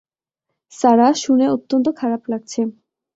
[0.71, 2.59] Sarah, শুনে অত্যন্ত খারাপ লাগছে।